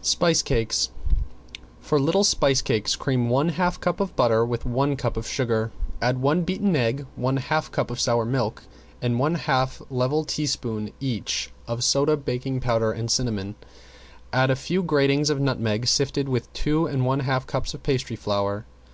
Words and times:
~SPICE 0.00 0.40
CAKES~ 0.40 0.90
For 1.80 2.00
little 2.00 2.24
spice 2.24 2.62
cakes 2.62 2.96
cream 2.96 3.28
one 3.28 3.50
half 3.50 3.78
cup 3.78 4.00
of 4.00 4.16
butter 4.16 4.42
with 4.42 4.64
one 4.64 4.96
cup 4.96 5.18
of 5.18 5.28
sugar, 5.28 5.70
add 6.00 6.16
one 6.16 6.44
beaten 6.44 6.74
egg, 6.74 7.04
one 7.14 7.36
half 7.36 7.70
cup 7.70 7.90
of 7.90 8.00
sour 8.00 8.24
milk, 8.24 8.62
and 9.02 9.18
one 9.18 9.34
half 9.34 9.82
level 9.90 10.24
teaspoon 10.24 10.94
each 10.98 11.50
of 11.66 11.84
soda, 11.84 12.16
baking 12.16 12.58
powder, 12.58 12.90
and 12.90 13.10
cinnamon, 13.10 13.54
and 14.32 14.50
a 14.50 14.56
few 14.56 14.82
gratings 14.82 15.28
of 15.28 15.40
nutmeg 15.40 15.86
sifted 15.86 16.26
with 16.26 16.50
two 16.54 16.86
and 16.86 17.04
one 17.04 17.20
half 17.20 17.46
cups 17.46 17.74
of 17.74 17.82
pastry 17.82 18.16
flour. 18.16 18.64